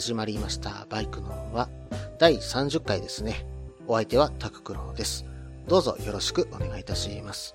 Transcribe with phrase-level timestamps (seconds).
[0.00, 0.86] 始まりました。
[0.88, 1.68] バイクのは
[2.18, 3.44] 第30回ですね。
[3.86, 5.26] お相手はタククロです。
[5.68, 7.54] どうぞよろしくお願いいたします。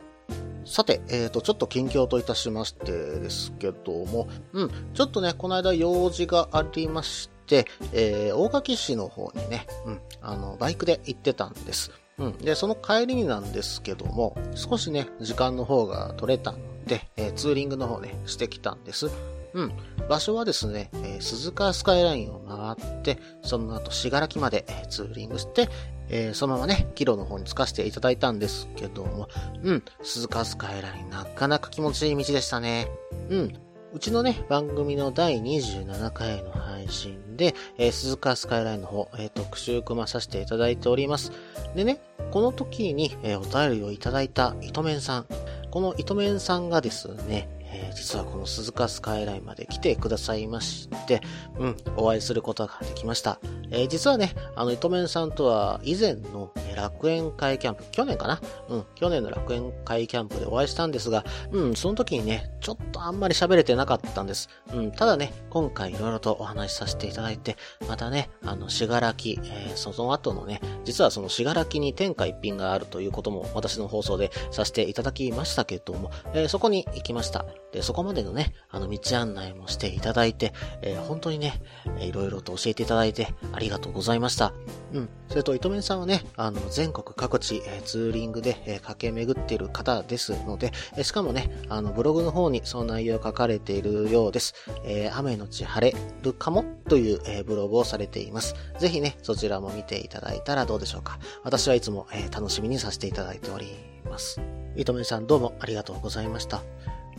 [0.64, 11.94] さて、えーと、ちょっと近況といたしましてですけども、うん、ちょっとね、この間用事がありまして、えー、大垣市の方にね、うん、あの、バイクで行ってたんです。
[12.20, 19.10] うん、で、その帰りになんですけども、少しね、時間の方が取れたので、えーツーリングの方ね、してきたんです。
[19.56, 19.74] うん。
[20.10, 22.42] 場所はですね、えー鈴鹿スカイラインを
[22.78, 25.70] 回って、その後、信楽まで、ツーリングして、
[26.10, 29.30] えーそのままね、キロの方に着かせていただいたんですけども、
[29.64, 32.90] うん、鈴鹿スカイラインなかなか気持ちいい道でしたね。
[33.30, 33.54] うん。
[33.94, 41.32] うちのね、番組の第27回の配信で、えー鈴鹿スカイラインの方、えー特集組まさせていただいております。
[41.78, 45.26] でね、この時に、えーお便りをいただいた糸面さん。
[45.72, 51.22] この糸面さんがですね、えー実はこの鈴鹿スカイラインまで来てくださいまして、
[51.58, 53.40] うん、お会いすることができました。
[53.72, 58.42] えー実はね、あの、糸面さんとは以前の楽園会キャンプ、去年かな？
[58.70, 64.50] うん、去年の楽園会キャンプでお会いしたんですが、うん、その時にね、ちょっとあんまり喋れてなかったんです。
[64.74, 67.58] うん、ただね、今回いろいろとお話しさせていただいて、
[67.88, 77.46] またね、あの、しがらき、えーその後のね、実はそのしがらきに天下一品があるということも私の放送でさせていただきましたけども、えーそこに行きました。
[77.76, 81.62] で、そこまでのね、あの、道案内もしていただいて、えー本当にね、
[82.00, 84.54] いろいろと教えていただいてありがとうございました。
[84.94, 85.10] うん。
[85.28, 94.54] それと、糸面さんはね、あの、全国各地、えーツーリングで、えー駆け巡っている方ですので、えしかもね、あの、ブログの方にその内容書かれているようです。
[94.86, 98.56] え雨のち晴れるかもという、えブログをされています。
[98.80, 101.20] ぜひね、そちらも見ていただいたらどうでしょうか。
[101.44, 103.68] 私はいつも、え楽しみにさせていただいており
[104.06, 104.40] ます。
[104.78, 106.64] 糸面さんどうもありがとうございました。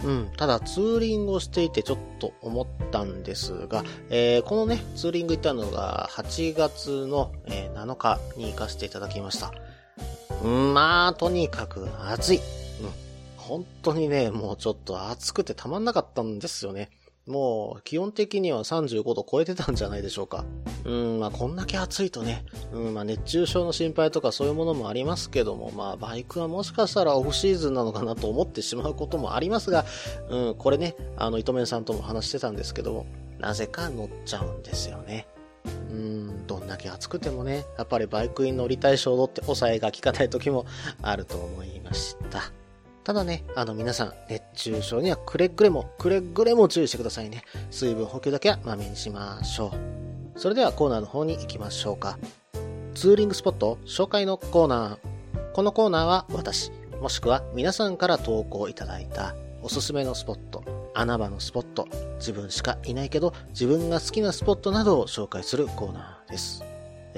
[0.04, 0.30] うん。
[0.36, 9.52] ただ、ツーリングをしていてちょっと思ったんですが、えーこのね、ツーリング行ったのが8月の、えー7日に行かせていただきました。
[10.42, 12.36] うん、まあ、とにかく暑い。
[12.38, 12.42] うん。
[13.36, 16.90] 本当にね、もうちょっと暑くてたまんなかったんですよね。
[17.26, 20.44] もう、基本的には35度超えてたんじゃないでしょうか。
[20.84, 29.84] うん、まあ、こんだけ暑いとね、うん、まあ、熱中症の心配とかそういうものもありますけども、まあ、バイクはもしかしたらオフシーズンなのかなと思ってしまうこともありますが、
[30.30, 33.06] うん、これね、あの、糸面さんとも話してたんですけども、
[33.40, 35.26] なぜか乗っちゃうんですよね。
[35.90, 40.64] うん、どんだけ暑くてもね、やっぱりバイクに乗りたい衝動って抑えが効かない時も
[41.02, 42.52] あると思いました。
[43.06, 47.44] ただね、あの皆さん、熱中症にはくれぐれも、くれぐれも注意してくださいね。
[47.70, 49.72] 水分補給だけはまめにしましょ
[50.34, 50.40] う。
[50.40, 52.18] それではコーナーの方に行きましょうか。
[52.96, 55.52] ツーリングスポット紹介のコーナー。
[55.52, 66.64] このコーナーは私、もしくは皆さんから投稿いただいたおすすめのスポット、穴場のスポット、自分しかいないけど自分が好きなスポットなどを紹介するコーナーです。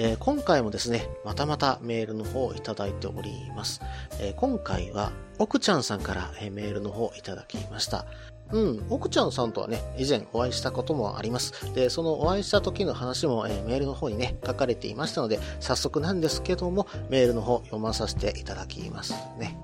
[0.00, 3.80] えー今回もですね、またまたメールの方をいただいております。
[4.20, 5.10] えー今回は、
[5.40, 8.06] 奥ちゃんさんから、えメールの方をいただきました。
[8.52, 11.74] うん、奥ちゃんさんとはね、以前お会いしたこともあります。
[11.74, 19.58] で、そのお会いした時の話も、えーメールの方にね、書かれていましたので、早速なんですけども、メールの方読まさせていただきますね。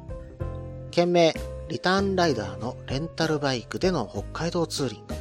[0.90, 1.32] 件名、
[1.68, 5.14] リターンライダーのレンタルバイクでの北海道ツーリング。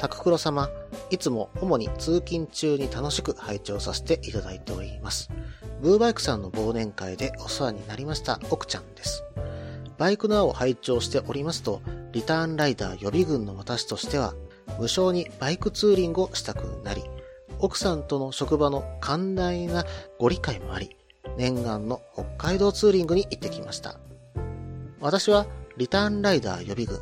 [0.00, 0.70] タククロ様、
[1.10, 5.28] いつも主に通勤中に楽しく拝聴させていただいております。
[5.82, 9.22] ブーバイクさんの忘年会でお世話になりました奥ちゃんです。
[9.98, 11.82] バイクの輪を拝聴しておりますと、
[12.12, 14.32] リターンライダー予備軍の私としては、
[14.78, 17.04] 無償にバイクツーリングをしたくなり、
[17.58, 19.84] 奥さんとの職場の寛大な
[20.18, 20.96] ご理解もあり、
[21.36, 23.96] 念願の北海道ツーリングに行ってきました。
[24.98, 25.44] 私は
[25.76, 26.98] リターンライダー予備軍、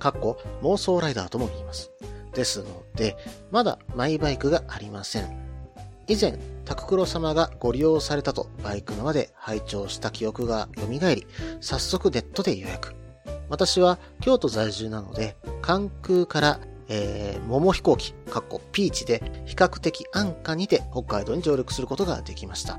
[0.00, 1.92] かっこ妄想ライダーとも言います。
[2.34, 3.16] ですので、
[3.50, 5.44] まだマイバイクがありません。
[6.06, 11.26] 以前、タククロ様がご利用されたとバイクの輪で拝聴した記憶が蘇り、
[11.60, 12.94] 早速ネットで予約。
[13.48, 22.78] 私は京都在住なので、関空から、えー、桃飛行機、かっこピーチで比較的安価にて北海道に上陸することができました。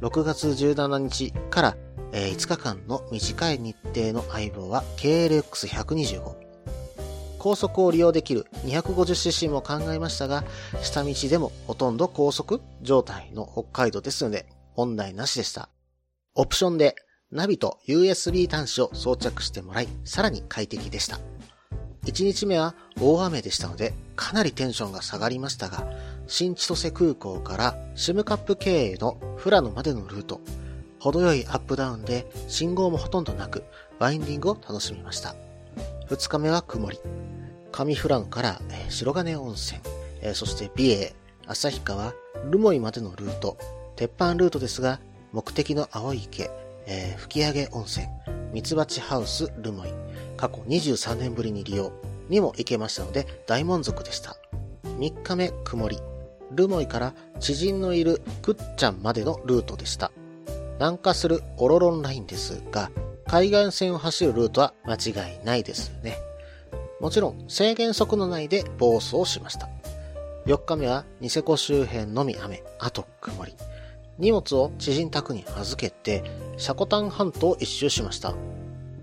[0.00, 1.76] 6月17日から、
[2.12, 6.45] えー5日間の短い日程の相棒は KLX125。
[7.46, 10.42] 高速を利用できる 250cc も考えましたが、
[10.82, 15.68] 下道でもほとんど高速状態の北海道ですので、問題なしでした。
[16.34, 16.96] オプションで
[17.30, 21.20] ナビと USB 端子を装着してもらい、さらに快適でした。
[22.06, 25.86] 1日目は大雨でしたので、かなりテンションが下がりましたが、
[26.26, 30.40] 新千歳空港からシムカップ経営の富良野までのルート、
[30.98, 33.62] 程よいアップダウンで信号もほとんどなく、
[34.00, 35.36] ワインディングを楽しみました。
[36.08, 36.98] 2日目は曇り。
[37.72, 39.80] 上富良野から、白金温泉、
[40.34, 41.14] そして美瑛、
[41.46, 42.14] 旭川、
[42.50, 43.58] 留萌までのルート、
[43.96, 45.00] 鉄板ルートですが、
[45.32, 46.50] 目的の青池、
[46.86, 48.06] えー、吹上温泉、
[48.52, 49.88] ミツバチハウス留萌、
[50.36, 51.92] 過去23年ぶりに利用。
[52.28, 54.36] にも行けましたので大満足でした。
[54.98, 55.98] 3日目曇り、
[56.52, 60.10] 留萌から知人のいるくっちゃんまでのルートでした。
[60.78, 62.90] 南下するオロロンラインですが、
[63.28, 66.16] 海岸線を走るルートは間違いないですよね。
[67.00, 69.68] もちろん制限速度内で暴走しました。
[70.46, 73.54] 4日目はニセコ周辺のみ雨、あと曇り。
[74.18, 76.24] 荷物を知人宅に預けて、
[76.56, 78.34] シャコタン半島を一周しました。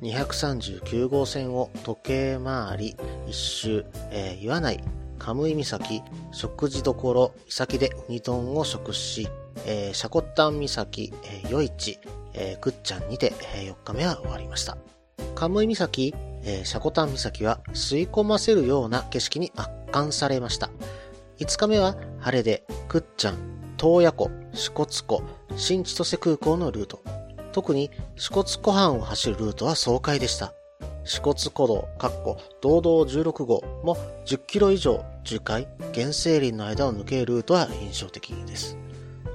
[0.02, 2.96] 239号線を時計回り
[3.28, 4.80] 一周、えー、岩内、
[5.20, 9.28] カムイ岬、食事処、岬でウニ丼を食し、
[9.66, 12.00] えー、シャコタン岬、えー、夜市、
[12.33, 14.77] えー、ぐっちゃんにて、えー、4日目は終わりました。
[15.35, 16.13] カムイ岬、
[16.44, 20.69] えー、シャコタン岬は吸い込ませるような景色に圧巻されました。
[21.39, 23.38] 5日目は晴れで、くっちゃん、
[23.77, 25.24] 洞爺湖、支笏湖、
[25.56, 27.01] 新千歳空港のルート。
[27.51, 30.53] 特に支笏湖畔を走るルートは爽快でした。
[31.06, 38.77] 支笏湖道、かっこ、道道16号も10キロ以上樹海、原生林の間を抜けるルートは印象的です。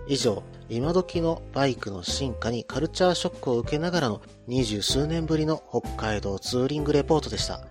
[0.06, 7.62] 以上、今時のバイクの進化にカルチャーショックを受けながらの二十数年ぶりの北海道ツーリングレポートでした。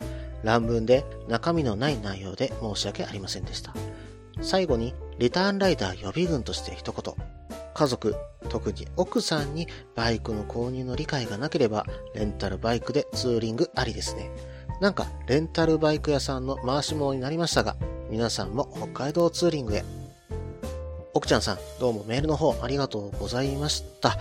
[0.44, 3.74] 乱文で中身のない内容で申し訳ありませんでした。
[4.42, 7.14] 最後に、リターンライダー予備軍として一言。
[7.74, 8.16] 家族、
[8.50, 11.86] 特に奥さんにバイクの購入の理解がなければ、
[12.16, 14.32] レンタルバイクでツーリングありですね。
[14.80, 17.76] なんか、レンタルバイク屋さんの回し物になりましたが、
[18.10, 19.84] 皆さんも北海道ツーリングへ。
[21.18, 24.20] 奥ちゃんさん、どうもメールの方ありがとうございました。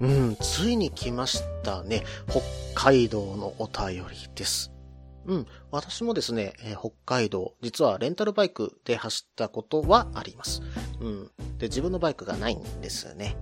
[0.00, 2.02] うん、ついに来ましたね。
[2.28, 2.40] 北
[2.74, 4.72] 海道のお便りです。
[5.26, 5.46] うん。
[5.70, 10.62] 私もですね、えー、北海道、実はレンタルバイクで走ったことはあります。
[10.98, 11.30] うん。
[11.58, 13.36] で、自分のバイクがないんですね。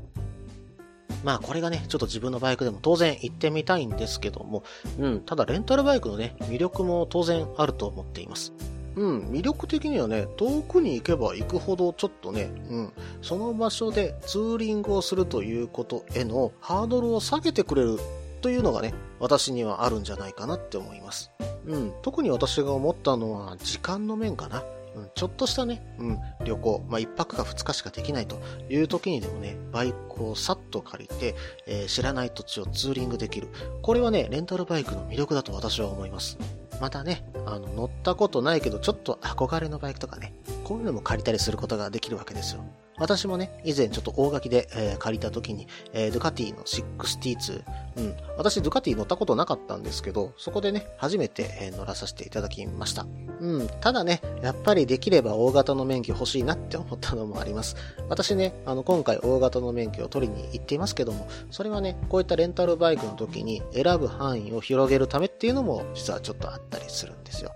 [1.25, 4.63] まあこれがね、ちょっと自分のバイクでも当然行ってみたいんですけども、
[4.99, 8.53] うん、ただレンタルバイクのね、魅力も当然あると思っています。
[8.96, 12.93] うん、魅力的にはね、遠くに行けば行くほどちょっとね、うん、
[13.23, 17.99] その場所でツーリングをするということへのハードルを下げてくれる
[18.41, 21.31] というのがね、私にはあるんじゃないかなって思います。
[21.67, 24.62] うん、特に私が思ったのは時間の面かな。
[24.94, 31.35] うん、ちょっとしたね、うん、旅行、まあ、一泊か二日しかできないという時にでもね、バイクをさっと借りて、
[31.67, 33.49] えー、知らない土地をツーリングできる。
[33.82, 36.38] これはね、レンタルバイクの魅力だと私は思います。
[36.85, 40.35] またね、あの、乗ったことないけど、ちょっと憧れのバイクとかね、
[40.65, 42.61] こういうのも借りたりすることができるわけですよ。
[42.96, 47.62] 私もね、以前ちょっと大垣で、えー、借りた時に、えー、ドゥカティの62、
[47.97, 48.16] うん。
[48.37, 53.07] 私、ドゥカティ乗ったことなかったんですけど、そこでね、初めて、えー、乗らさせていただきました。
[53.40, 53.69] うん。
[53.80, 57.76] ただね、やっぱりできれば大型の免許欲しいなって思ったのもあります。
[58.09, 67.50] 私ね、あの、今回大型の免許を取りに行っていますけども、それはね、こういったレンタルバイクの時に選ぶ範囲を広げるためっていうのも、実はちょっとあったりするんですよ。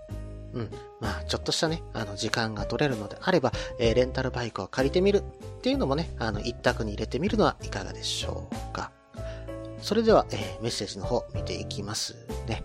[0.53, 0.71] うん。
[1.01, 8.93] まあ、ちょっとしたね、あの、時間が取れるのであれば、えー、レンタルバイクを借りてみるっていうのもね、あの、一択に入れてみるのはいかがでしょうか。
[9.83, 12.65] それでは、えー、メッセージの方見ていきますね。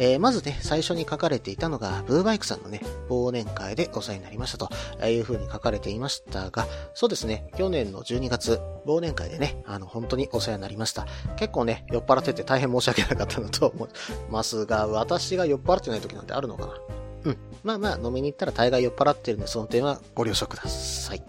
[0.00, 11.06] えー、まずね、最初に書かれていたのが、ブーバイクさんのね、忘年会でお世話になりましたという風に書かれていましたが、そうですね、去年の12月、忘年会でね、あの、本当にお世話になりました。
[11.36, 13.88] 結構ね、酔っ払ってて大変申し訳なかったのと思い
[14.30, 16.97] ますが、私が酔っ払ってない時なんてあるのかな？
[17.24, 17.36] うん。
[17.64, 21.22] まあまあ、飲みに行ったら大概酔っ払ってるんで、その点はご了承ください。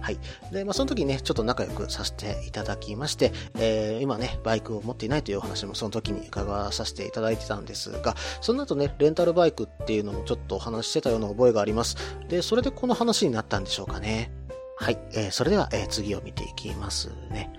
[0.00, 0.18] はい。
[0.52, 11.96] で、まあ、その時ね、ちょっと仲良くさせていただきまして、えー、今ね、バイクを持っていないというお話もその時に伺わさせていただいてたんですが、その後ね、レンタルバイクっていうのもちょっとお話ししてたような覚えがあります。
[12.28, 14.32] で、それでこの話になったんでしょうかね。
[14.76, 14.98] はい。
[15.12, 17.52] えー、それでは、えー、次を見ていきますね。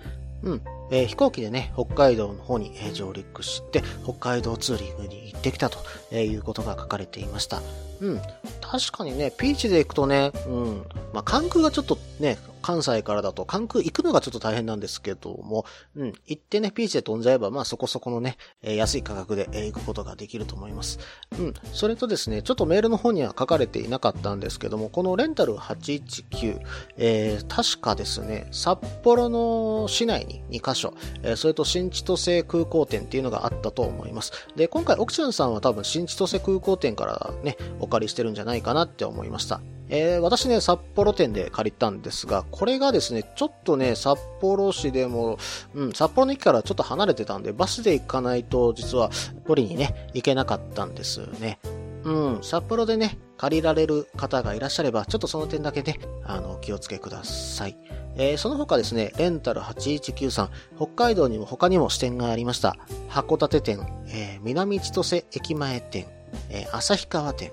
[0.44, 0.62] うん。
[0.92, 5.80] えー、飛行機でね、北海道の方に、上陸して、北海道ツーリングに行ってきたと、
[6.16, 7.62] いうことが書かれていました。
[8.02, 8.22] うん。
[8.62, 10.86] 確かにね、ピーチで行くとね、うん。
[11.14, 15.66] まあ、関空がちょっとね、関西からだと関空行くのがちょっと大変なんですけども、
[15.96, 21.00] うん、行ってね、ピーチで飛んじゃえば、まあそこそこのね、え、安い価格で、え、行くことができると思います。
[21.38, 26.60] うん、それとですね、ちょっとメールの方には書かれていなかったんですけども、このレンタル819、
[26.98, 34.32] えー、確かですね、札幌の市内に2カ所、えー、それと新千歳空港店っていうのがあったと思います。
[34.56, 39.62] で、今回、奥ちゃんさんは多分新千歳空港店からね、お借りしてるんじゃないかなって思いました。
[39.92, 45.38] えー、私ね、札幌店で借りたんですが、これがですね、ちょっとね、札幌市でも、
[45.76, 49.12] うん、札幌の駅からちょっと離れてたんで、バスで行かないと、実は、
[49.46, 51.60] 取りにね、行けなかったんですよね。
[52.06, 57.76] うん、札幌でね、借りられる方がいらっしゃれば、ちょっとその点だけね、あの、お気をつけください。
[58.16, 62.78] えー、その他ですね、レンタル8193、北海道にも他にも支店がありました。
[63.10, 66.08] 函館店、えー、南千歳駅前店、
[66.50, 67.52] えー、旭川店、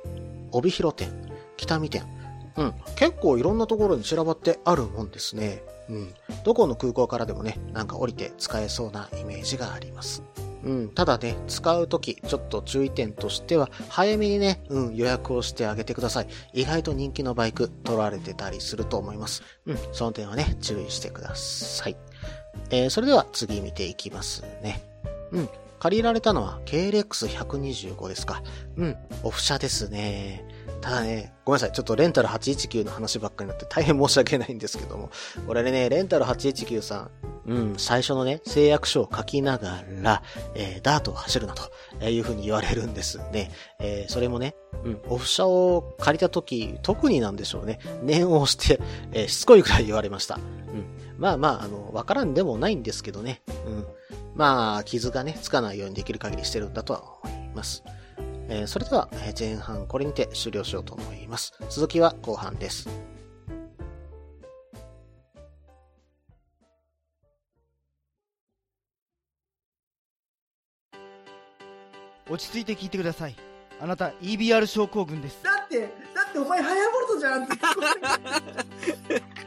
[0.52, 1.10] 帯広店、
[1.56, 2.17] 北見店。
[2.58, 5.62] うん、結構いろんなところに散らばってあるもんですね。
[5.88, 10.22] うん、どこの空港からでもね、なんか降りて使えそうなイメージがあります。
[10.64, 16.28] うん、ただね、使うとき、ちょっと注意点としては、早めにね、うん、予約をしてあげてください。
[16.52, 19.42] 意外と人気のバイク取られてたりすると思います。
[19.66, 21.96] うん、その点はね、注意してください。
[22.70, 24.82] えー、それでは次見ていきますね。
[25.30, 25.48] うん、
[25.78, 28.42] 借りられたのは KLX125 ですか。
[28.76, 30.44] うん、オフ車ですね。
[30.80, 31.72] ただね、ごめんなさい。
[31.72, 35.10] ちょっとレンタル819の話ばっかりになって大変申し訳ないんですけども。
[35.46, 37.10] 俺ね、レンタル819さん、
[37.46, 40.22] うん、最初のね、誓約書を書きながら、
[40.54, 43.50] えー、ダートを走るなというふうに言われるんですね。
[43.80, 44.54] えー、それもね、
[44.84, 47.78] うん、オフ車を借りた時、特になんでしょうね。
[48.02, 48.80] 念を押して、
[49.12, 50.36] えー、しつこいくらい言われました。
[50.36, 50.86] うん。
[51.16, 53.42] まあまあ、あの、わからんでもないんですけどね。
[53.66, 53.86] うん。
[54.34, 57.82] まあ、傷がね、つかないようにできる限りしてるんだとは思います。
[58.48, 61.52] えー、それでは、前半これにて終了しようと思います。
[61.68, 62.88] 続きは後半です。
[72.30, 73.34] 落ち着いて聞いてください
[73.80, 75.80] あなた EBR 症候群ですって
[76.14, 77.54] だってお前ハヤボルトじゃんって。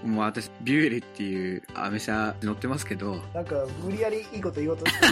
[0.08, 3.18] もう私ビュエルっていうアメ車乗ってますけど。
[3.34, 5.08] なんか無理やりいいこと言おうとして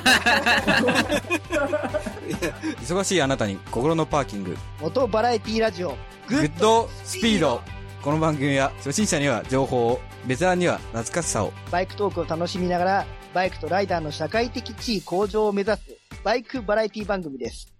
[2.82, 3.58] 忙しいあなたに。
[3.72, 5.98] 心のパーキング元バラエティラジオ
[6.28, 7.62] グッドスピード。
[8.01, 11.51] この番組は初心者には情報をベテランには懐かしさを。
[11.72, 15.80] バイクトークを楽しみながらバイクとライダーの社会的地位向上を目指す
[16.24, 17.78] バイクバラエティ番組です。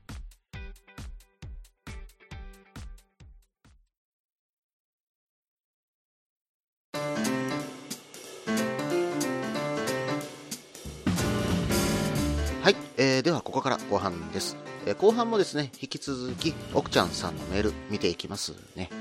[13.50, 18.92] ここから後半です、え、後半もですね、引き続き、奥ちゃんさんのメール見ていきますね。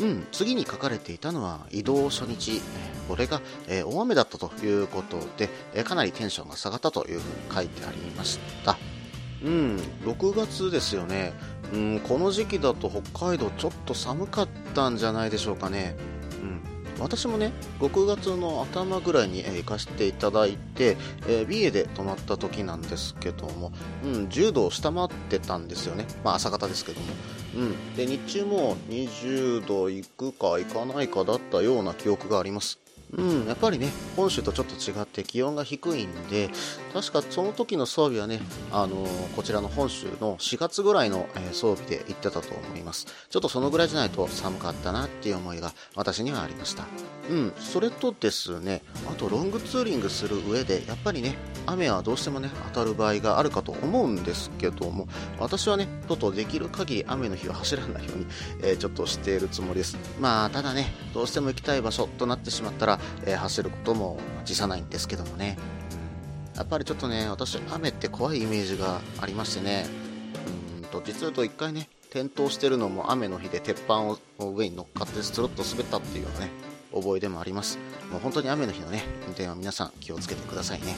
[0.00, 2.62] うん、次に書かれていたのは移動初日、
[3.08, 8.78] これが、え、大雨だったということで、え、かなりテンションが下がったというふうに書いてありました。
[9.42, 9.76] うん、
[10.06, 11.34] 6月ですよね、
[11.74, 15.94] うん、この時期だと北海道ちょっと寒かったんじゃないでしょうかね。
[16.40, 16.60] うん、
[16.98, 20.96] 私もね、6月の頭ぐらいに、えー、行かせていただいて、
[21.26, 23.72] えー、美瑛で泊まった時なんですけども、
[24.04, 26.06] うん、10度を下回ってたんですよね。
[26.22, 27.06] まあ朝方ですけども。
[27.56, 27.96] うん。
[27.96, 32.83] で、日中も20度いくかいかないかだったような記憶があります。
[33.16, 36.50] うん、やっぱりね、本州とちょっと違って気温が低いんで、
[36.92, 38.40] 確かその時の装備はね、
[38.72, 43.06] あのー、こちらの本州の4月ぐらいの、え、装備で行ってたと思います。
[43.28, 46.84] ちょっとそのぐらいじゃないと寒かったなっていう思いが私にはありました。
[47.30, 58.26] うん、それとですね、あとロングツーリングする上で、やっぱりね、雨はどうしてもね、当たる場合があるかと思うんですけども、私はね、外できる限り雨の日は走らないように、
[58.62, 59.96] えー、ちょっとしているつもりです。
[60.20, 65.84] まあ、ただね、どうしても行きたい場所となってしまったら、えー、走ることも辞さないんですけどもね、うん
[66.56, 69.86] やっぱりちょっとね、私、雨って怖いイメージがありましてね、
[70.76, 76.52] うんと、実はと一回ね、転倒してるのも雨の日で鉄板を上に乗っかってストロッと滑ったっていうようなね、
[76.94, 77.78] 覚えでもあります。
[78.12, 80.94] もう本当に雨の日のね、運転は皆さん気をつけてくださいね。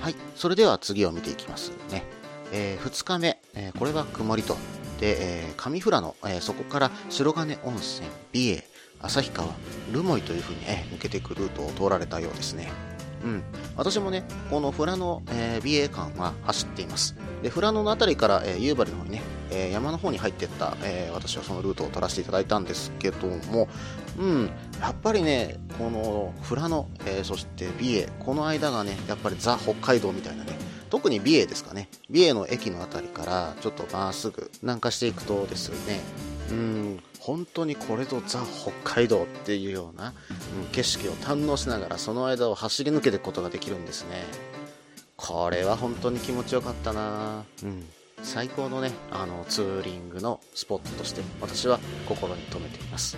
[0.00, 2.02] はい、それでは次を見ていきますね。
[2.52, 4.56] えー、2日目、えー、これは曇りと。
[4.98, 8.64] で、えー、上富良野、え、そこから白金温泉、美瑛、
[9.02, 9.48] 旭川、
[9.92, 12.70] 留萌というふうに、え抜けていくルートを通られたようですね。
[13.24, 13.42] うん。
[13.76, 17.14] 私もね、この富良野、えー、美瑛間は走っています。
[17.42, 23.68] で、富良野の辺りから、えー、夕張の方にね、えー、山の方に入っていった、えー、私はそのルートを取らせていただいたんですけども、
[24.18, 36.00] うん、やっぱりね、この富良野、えー、そして美瑛、この間がね、やっぱりザ・北海道みたいなね、特に美瑛ですかね、美瑛の駅の辺りからちょっとまっすぐ南下していくとですよね、
[36.50, 40.14] うん、本当にこれぞザ・北海道っていうような、
[40.62, 44.24] うん、景色を堪能しながらその間を走り抜けていくことができるんですね。
[45.14, 47.84] これは本当に気持ちよかったなうん。
[48.24, 53.16] 最高のね、あの、ツーリングのスポットとして私は心に留めています。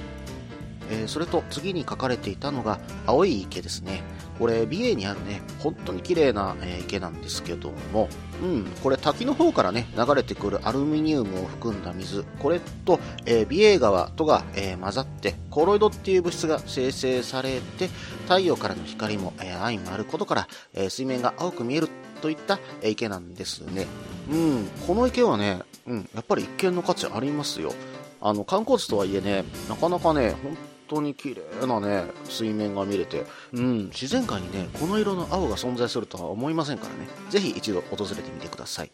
[0.91, 4.03] えーそれと次に書かれていたのが青い池ですね。
[4.39, 8.11] これ美瑛にあるね、本当に綺麗な、えー池なんですけども、
[8.43, 17.89] うん、これ滝の方からね、流れてくるアルミニウムを含んだ水、これと、えー美瑛川とが、えー混ざって、コロイドっていう物質が生成されて、
[18.25, 21.89] 太陽からの光も、えー相まることから、え水面が青く見える
[22.21, 23.87] といった、え池なんですね。
[24.29, 27.73] うん、この池はね、うん、やっぱり一見の価値ありますよ。
[28.21, 30.57] あの、観光地とはいえね、なかなかね、本
[30.93, 38.93] 当に綺麗なね、水面が見れて、うん、自然界にね、この色の青が存在するとは思いませんからね、是非一度訪れてみてください。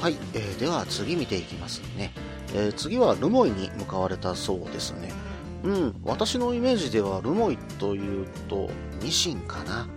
[0.00, 2.12] はい、えーでは次見ていきますね。
[2.54, 5.12] えー次はルモイに向かわれたそうですね。
[5.62, 8.70] うん、私のイメージではルモイというと、
[9.02, 9.82] ミシンかな。
[9.82, 9.88] うん。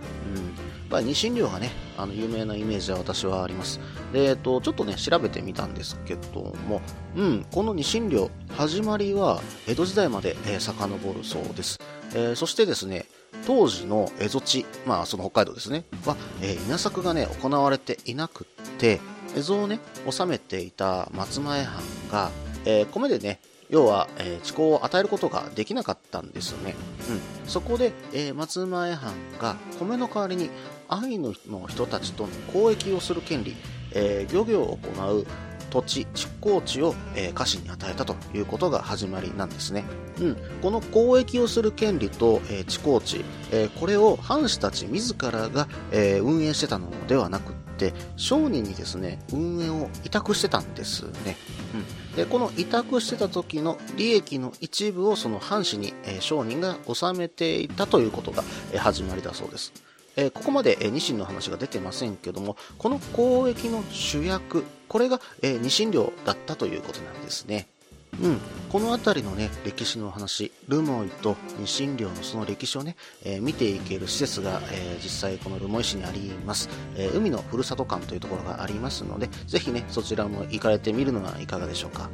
[0.90, 3.78] まあ、ニシン漁がね、あの、有名なイメージは私はあります。
[4.12, 6.82] で、えっと、ちょっとね、調べてみたんですけども、
[7.16, 11.78] うん、このニシン漁、始まりは江戸時代まで、えー遡るそうです。
[12.12, 13.06] えーそしてですね、
[13.46, 19.00] 当時の蝦夷地、まあその北海道ですね、は、えー稲作がね、行われていなくって、
[19.36, 19.78] 蝦夷をね、
[20.10, 22.30] 治めていた松前藩が、
[22.64, 26.74] えー米でね、要は、えー地候を与えることができなかったんですよね。
[27.08, 27.48] うん。
[27.48, 30.50] そこで、えー松前藩が米の代わりに
[30.90, 33.54] アイヌの人たちとの交易をする権利、
[33.92, 35.26] えー漁業を行う
[35.70, 39.84] 土地、蓄耕地を、えー家臣に与えたということが始まりなんですね。
[40.20, 40.36] うん。
[40.60, 51.36] この交易をする権利と、えー蓄耕地、えーこれを藩士たち自らが、えー運営してたのではなくって、商人にですね、運営を委託してたんですね。
[51.72, 52.16] うん。
[52.16, 58.42] で、この委託してた時の利益の一部をその藩士に、えー商人が納めていたということが、
[58.72, 59.72] えー始まりだそうです。
[60.20, 67.68] えここまで、えーニシンの話が出てませんけども、この交易の主役、これが、えーニシン漁だったということなんですね。
[68.20, 82.10] うん、この辺りのね、歴史の話、ルモイとニシン漁のその歴史をね、えー見ていける施設が、えー実際このルモイ市にあります、えー海のふるさと館というところがありますので、ぜひね、そちらも行かれてみるのはいかがでしょうか。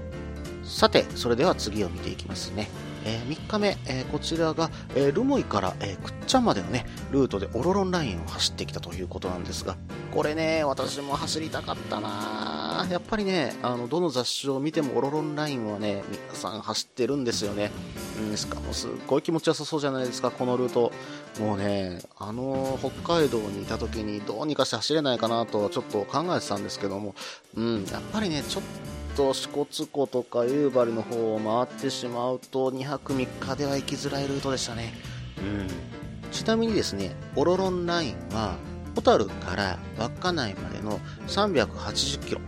[0.63, 2.69] さて、それでは次を見ていきますね。
[3.07, 9.77] え3日目、えーこちらが、えールモイから、えークッチャンまでのね、ルートでオロロンラインを走ってきたということなんですが、
[10.13, 17.71] これね、私も走りたかったなやっぱりね、あの、どの雑誌を見てもオロロンラインはね、皆さん走ってるんですよね。
[18.19, 20.93] うん、しかもすっごい気持ちよさそうじゃないですか、このルート。
[21.41, 26.67] もうね、あの、北海道にいた時にどうにかして走れないかなとちょっと考えてたん。
[26.67, 27.15] ですけども、
[27.57, 28.63] うん、やっぱりね、ちょっ
[29.17, 34.93] と支笏湖とか夕張の方を回ってしまうと2泊3日では行きづらいルートでしたね。
[35.39, 36.31] うん。
[36.31, 38.57] ちなみにですね、オロロンラインは、
[38.95, 40.99] 小樽から稚内までの
[41.29, 42.41] 380キロ。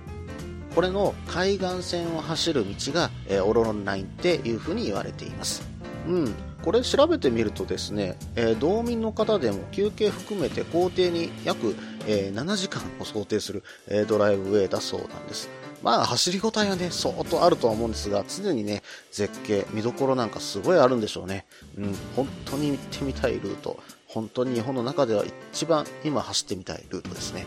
[0.74, 5.62] これの海岸線を走る道が、えーオロロンラインっていう風に言われています。
[6.06, 6.34] うん。
[6.62, 11.74] これ調べてみるとですね、えー道民の方でも休憩含めて工程に約、
[12.06, 15.48] えー7時間を想定する、えードライブウェイだそうなんです。
[15.82, 21.46] まあ走りごたえはね、相当あるとは思うんですが、常にね、絶景、見どころなんかすごいあるんでしょうね。
[21.76, 23.78] うん、本当に行ってみたいルート。
[24.06, 27.46] 本当に日本の中では一番今走ってみたいルートですね。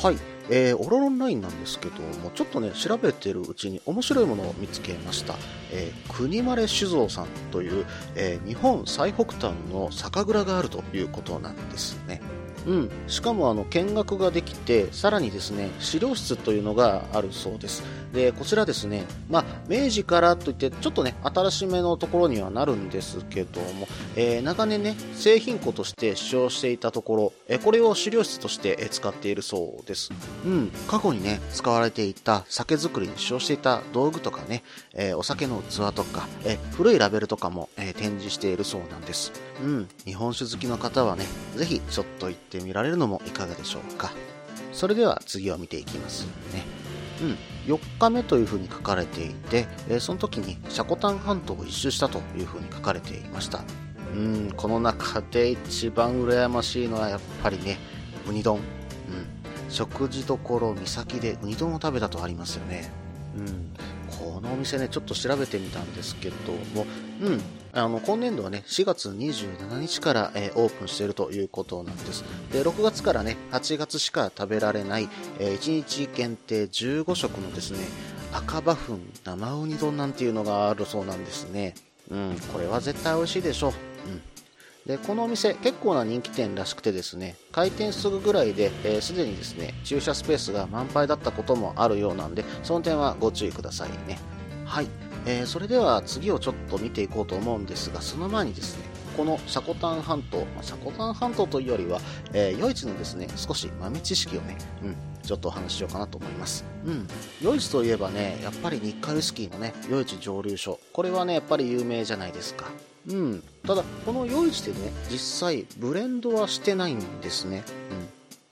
[0.00, 0.16] はい。
[0.50, 5.36] えー、オロロンラインなんですけども、ちょっとね、調べてるうちに面白いものを見つけました。
[5.72, 7.86] えー、国丸酒造さんという、
[8.16, 12.20] えー日本最北端の酒蔵があるということなんですね。
[12.66, 12.90] うん。
[13.06, 17.82] しかも、あの、見学ができて、さらにですね、資料室というのがあるそうです。
[18.12, 30.10] で、こちらですね、まあ、明治からといって、ちょっとね、新しめのところにはなるんですけども、えー長年ね、製品庫として使用していたところ、えこれを資料室として使っているそうです。
[30.44, 39.32] うん、過去にね、使われていた酒造りに使用していた道具とかね、えーお酒の器とか、え古いラベルとかも、えー展示しているそうなんです。
[39.62, 44.12] うん、日本酒好きの方はね、ぜひちょっと行ってみられるのもいかがでしょうか。
[44.72, 46.64] それでは次を見ていきますね。
[47.20, 49.66] うん、4日目というふうに書かれていて、
[50.00, 53.62] その時にシャコタン半島を一周したというふうに書かれていました。
[54.14, 57.78] うん、この中で一番羨ましいのはやっぱりね、
[58.28, 58.56] ウニ丼。
[58.56, 58.62] うん、
[59.68, 62.90] 食事どころ岬でウニ丼を食べたとありますよね。
[63.36, 63.70] うん、
[64.40, 66.36] このお店ね、ちょっと調べてみたんですけど
[66.74, 66.86] も、
[67.20, 67.40] うん、
[67.72, 72.24] あの、今年度はね、4月27日から、えーオープンしているということなんです。
[72.52, 77.78] で、6月からね、8月しか食べられない、えー1日限定15食のですね、
[78.32, 81.74] 赤馬粉生ウニ丼なんていうのがあるそうなんですね。
[82.10, 83.72] うん、これは絶対美味しいでしょう。
[84.08, 84.22] うん。
[84.90, 94.18] で、このお店結構な人気店らしくてですね、開店すぐぐらいで、す、えー、で、にですね、駐車スペースが満杯だったこともあるようなんで、その点はご注意くださいね。
[94.64, 94.88] はい。
[95.26, 98.84] えー、それでは次をちょっと見ていこうと思うんですが、その前にですね、
[99.16, 102.00] このシャコタン半島、まあ、シャコタン半島というよりは、
[102.32, 106.64] えー、余市のですね、少し豆知識をね、うん、ちょっとお話ししようかなと思います。
[106.84, 107.06] うん。
[107.44, 110.80] 余市といえばね、やっぱり日課ウイスキーのね、余市蒸留所。
[110.92, 112.66] これはね、やっぱり有名じゃないですか。
[113.08, 113.42] うん。
[113.66, 117.64] ただ、この余市でね、実際、ブレンドはしてないんですね。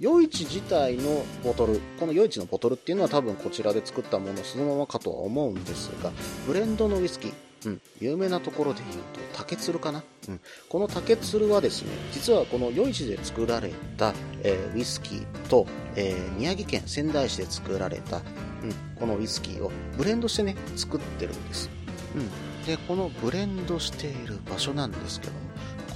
[0.01, 0.09] うん。
[0.11, 6.13] 余市自体のボトル、この余市のボトルっていうのは多分こちらで作ったものそのままかとは思うんですが、
[6.47, 7.33] ブレンドのウイスキー、
[7.67, 18.23] うん、有名なところで言うと竹鶴かな、うん、この竹鶴はですね実はこの余市で作られた、えー、ウイスキーと、えー、宮城県仙台市で作られた、うん、
[18.99, 21.69] このウイスキーをブレンドしてね作ってるんです、
[22.15, 22.31] うん、
[22.69, 25.39] でこのブレンドしている場所なんですけども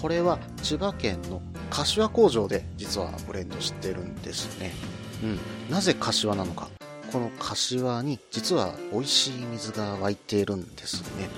[0.00, 4.72] これは千葉県の柏工場で実はブレンドしてるんですね、
[5.22, 5.38] うん、
[5.70, 6.70] なぜ柏なのか
[7.12, 11.28] この柏に実は美味しい水が湧いているんですね。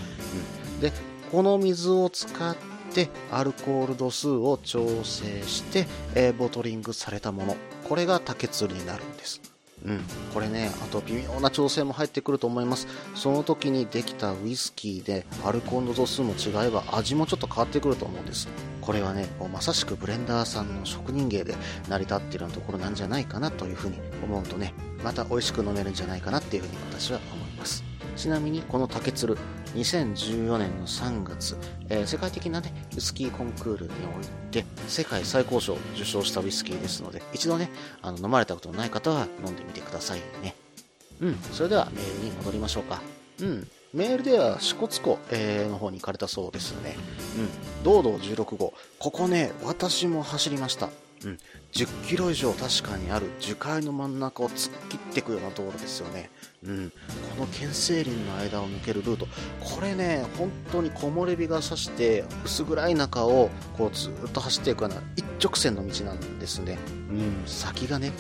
[0.75, 0.93] うん、で、
[1.33, 2.57] この水を使っ
[2.95, 7.57] てアルコール度数を調整して、え、ボトリングされたもの。
[7.89, 9.54] これが竹釣りになるんです。
[9.85, 10.01] うん、
[10.33, 12.89] これね、あと微妙な調整も入ってくると思います。
[13.15, 18.49] その時にできたウイスキーでアルコール度数も違えば味もちょっと変わってくると思うんです。
[18.81, 21.55] これはね、まさしくブレンダーさんの職人芸で
[21.89, 27.85] 成り立っているようなところなんじゃないかなというふうに思うとね、また美味しく飲めるんじゃないかなっていうふうに私は思います。
[28.17, 29.37] ちなみにこの竹鶴、
[29.75, 31.57] 2014年の3月、
[31.89, 37.71] えー、世界的なね、ウイスキーコンクールにおいて、世界最高賞を受賞したウイスキーですので、一度ね、
[38.03, 40.55] あの飲まれたことのない方は飲んでみてくださいね。
[41.21, 43.03] うん、それではメールに戻りましょうか。
[43.41, 46.97] うん、メールでは支笏湖、え、の方に行かれたそうですね。
[47.37, 48.75] うん、道道16号。
[48.99, 50.91] ここね、私も走りました。
[51.25, 51.39] うん、
[51.73, 56.31] 10キロ以上確かにある樹海の真ん中を突っ切っていくような道路ですよね。
[56.65, 56.93] うん、
[57.37, 59.27] この県西林の間を抜けるルート、
[59.61, 66.79] これね、本当に木漏れ日が差して薄暗い中をこうずっと走っていくような一直線の道なんですね。
[67.11, 68.13] うん、先がね、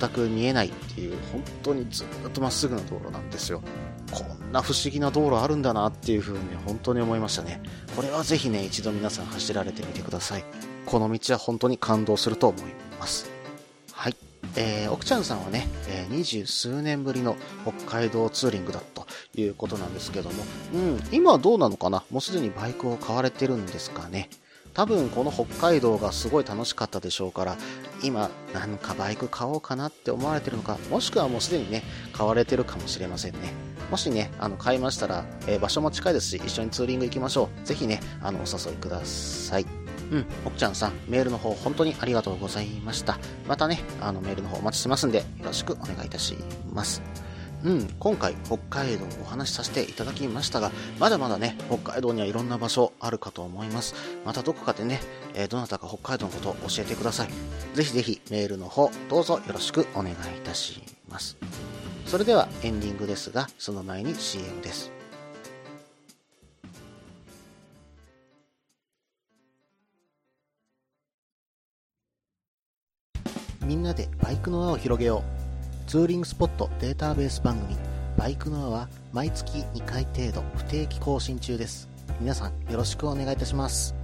[0.00, 3.62] 全く見えないっていう、本当にずっとまっすぐな道路なんですよ。
[4.10, 7.60] こんな不思議な道路あるんだなっていう風に本当に思いましたね。
[7.94, 10.44] これはぜひね、一度皆さん走られてみてください。
[10.88, 12.62] この道は本当に感動すると思い
[12.98, 13.30] ます。
[13.92, 14.16] はい。
[14.56, 22.04] えー、奥ちゃんさんはね、えー、二十数年ぶりの北海道ツーリングだということなんですけども、うん、今はどうなのかな？
[22.10, 24.30] もうすでにバイクを買われてるんですかね？
[24.72, 27.56] 多分この北海道がすごい楽しかったでしょうから、
[28.02, 31.82] 今なんかバイク買おうかなって思われてるのか、もしくはもうすでにね、
[32.14, 33.52] 買われてるかもしれませんね。
[33.90, 37.66] もしね、あの、買いましたら、えー、場所も近いですし、一緒にツーリング行きましょう。
[37.66, 39.66] ぜひね、あの、お誘いください。
[40.10, 43.18] うん、奥ちゃんさん、メールの方本当にありがとうございました。
[43.46, 46.36] またね、あのメールの方お待ちしてますんで、よろしくお願いいたし
[46.72, 47.02] ます。
[47.64, 53.94] うん、今回北海道お話しさせていただきましたが、まだまだね、北海道にはいろんな場所あるかと思います。
[54.24, 55.00] またどこかでね、
[55.34, 57.28] えー、どなたか北海道のことを教えてください。
[57.74, 61.36] ぜひぜひメールの方、どうぞよろしくお願いいたします。
[62.06, 64.97] それではエンディングですが、その前に CM です。
[73.68, 75.22] みんなでバイクの輪を広げよ
[75.86, 75.90] う。
[75.90, 77.76] ツーリングスポットデータベース番組、
[78.16, 81.86] バイクの輪は毎月2回程度不定期更新中です。
[82.18, 83.97] 皆さんよろしくお願いいたします。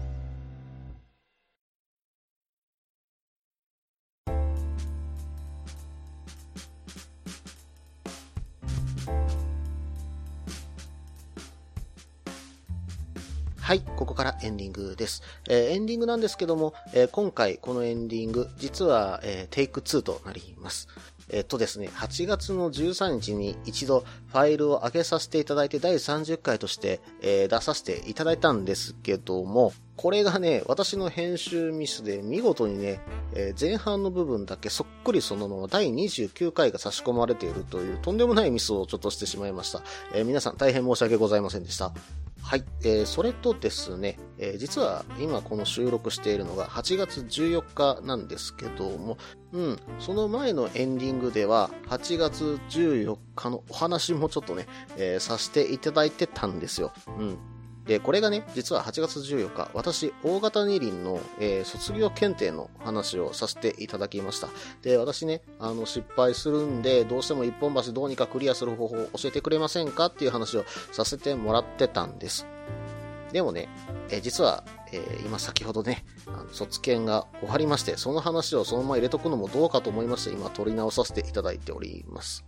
[13.65, 15.23] はい、ここからエンディングです。
[15.49, 20.87] えー、エンディングなんですけども、えー、今回このエンディング、実は、えー、テイク2となります。
[21.31, 33.01] えっとですね、8月の13日に一度ファイルを上げさせていただいて第30回として、えー、出させていただいたんですけども、これがね、私の編集ミスで見事にね、
[33.33, 39.81] えー、前半の部分だけそっくりそのまま第29回が差し込まれているというとんでもないミスをちょっとしてしまいました。
[40.13, 41.95] えー、皆さん大変申し訳ございませんでした。
[42.45, 42.65] はい。
[42.83, 49.17] えー、それとですね、えー、実は今この収録しているのが8月14日なんですけども、
[49.53, 54.67] うん、その前のエンディングでは8月14日のお話もちょっとね、
[54.99, 56.93] えー、させていただいてたんですよ。
[57.19, 57.39] うん。
[57.87, 64.49] で、これがね、実は8月14日、私、大型二輪の、えー卒業検定の話をさせていただきました。
[64.83, 72.47] で、私ね、あの、失敗するんで、どうしても一本橋どうにかクリアする方法を教えてくれませんかっていう話をさせてもらってたんです。
[73.33, 73.69] でもね、
[74.09, 82.45] えー実は、えー今先ほどね、あの卒検が終わりまして、その話をそのまま入れとくのもどうかと思いまして、今取り直させていただいております。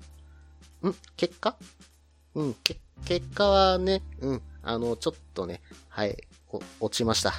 [0.87, 0.95] ん？
[1.17, 1.57] 結果？
[2.35, 6.17] うん、け、結果はね、うん、あの、ちょっとね、はい、
[6.81, 7.33] 落ちました。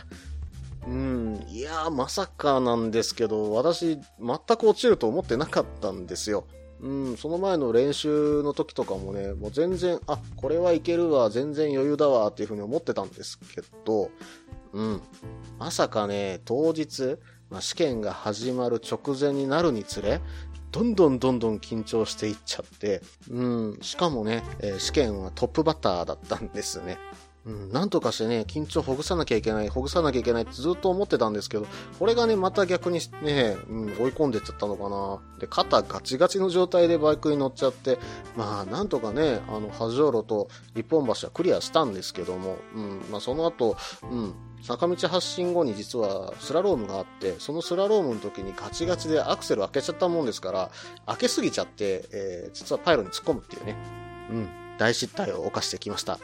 [0.88, 6.48] うん、いやー、まさかなんですけど、私、全く落ちると思ってなかったんですよ。
[6.80, 14.10] うん、その前の練習の時とかもね、もう全然、あ、これはいけるわ、全然余裕だわ、っていうふうに思ってたんですけど、
[14.72, 15.02] うん、
[15.60, 17.18] まさかね、当日、
[17.50, 20.22] まあ、試験が始まる直前になるにつれ、
[20.71, 26.97] どんどんどんどん緊張していっちゃって、うん、しかもね、えー試験はトップバッターだったんですね。
[27.47, 31.65] うん、なんとかしてね、緊張ほぐさなきゃいけない、ほぐさなきゃいけないってずっと思ってたんですけど、
[31.97, 35.21] これがね、また逆にね、うん、追い込んでっちゃったのかな。
[35.39, 37.99] で、肩ガチガチの状態でバイクに乗っちゃって、
[38.36, 50.72] まあ、なんとかね、あの、波状路と一本橋はクリアしたんですけども、うん、まあ、その後、うん、坂道発進後に実はスラロームがあって、そのスラロームの時にガチガチでアクセル開けちゃったもんですから、
[51.06, 53.76] 開けすぎちゃって、えー実はパイロに突っ込むっていうね、
[54.30, 56.20] うん、大失態を犯してきました。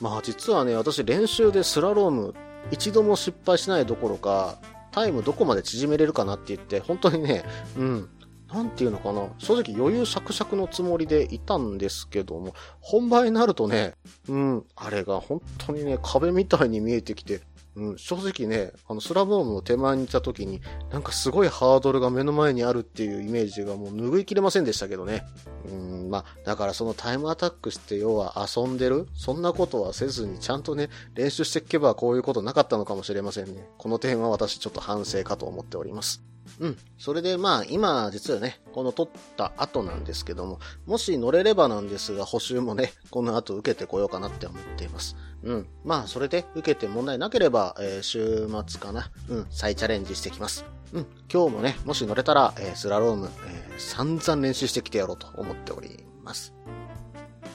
[0.00, 2.34] まあ実はね、私練習でスラローム
[2.70, 4.58] 一度も失敗しないどころか、
[4.92, 7.44] タイムどこまで縮めれるかなって言って、本当にね、
[7.76, 8.08] うん、
[8.52, 13.94] なんていうのかな、正直余裕しゃくしゃくのつもりでいたんですけども、本番になるとね、
[14.28, 17.42] うん、あれが本当にね、壁みたいに見えてきて、
[17.76, 25.24] うん、正直ね、あの、スラボームの手前にいた時に、なんかすごいハードルが目の前にあるっていうイメージがもう拭いきれませんでしたけどね。
[25.70, 33.68] うん、まあ、だからそのタイムアタックして要は遊んでるそんなことはせずにちゃんとね、練習していけばこういうことなかったのかもしれませんね。
[33.78, 36.22] この点は私ちょっと反省かと思っております。
[36.60, 36.78] うん。
[36.98, 45.16] それでまあ今実はね、この撮った後なんですけども、もし乗れればなんですが補習もね、 この後受けてこようかなって思っています。
[45.42, 45.68] うん。
[45.84, 49.10] まあそれで受けて問題なければ、えー週末かな。
[49.28, 49.46] うん。
[49.50, 50.64] 再チャレンジしてきます。
[50.92, 51.06] うん。
[51.32, 56.52] 今日もね、もし乗れたら、えースラローム、えー散々練習してきてやろうと思っております。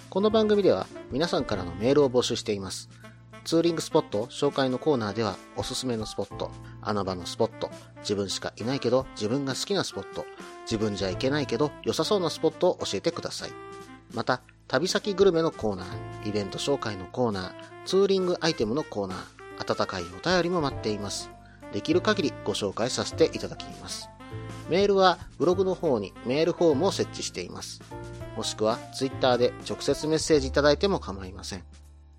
[0.10, 2.88] この番組では皆さんからのメールを募集しています。
[3.46, 6.50] ツーリングスポット紹介のコーナーではおすすめのスポット、
[6.82, 10.26] 穴場のスポット、自分しかいないけど自分が好きなスポット、
[10.62, 13.52] 自分じゃ行けないけど良さそうなスポットを教えてください。
[14.14, 17.54] また、旅先グルメのコーナー、イベント紹介のコーナー、
[17.86, 21.30] ツーリングアイテムのコーナー、温かいお便りも待っています。
[21.74, 24.10] できる限りご紹介させていただきます。
[24.70, 27.82] メールはブログの方にメールフォームを設置しています。
[28.38, 31.64] もしくはツイッターで直接メッセージいただいても構いません。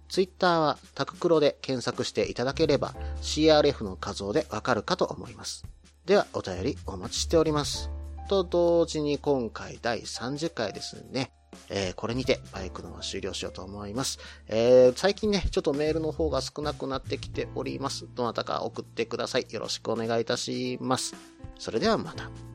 [0.08, 5.64] ツイッターはタククロで検索していただければ CRF の画像でわかるかと思います。
[6.06, 7.90] ではお便りお待ちしております。
[8.28, 11.32] と同時に今回第30回ですね。
[11.70, 14.18] えーこれにてバイクのは終了しようと思います。
[14.48, 18.06] えー最近ね、ちょっとメールの方が少なくなってきております。
[18.14, 19.46] どなたか送ってください。
[19.50, 21.14] よろしくお願いいたします。
[21.58, 22.53] それではまた。